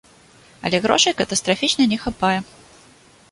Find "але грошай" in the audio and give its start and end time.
0.69-1.13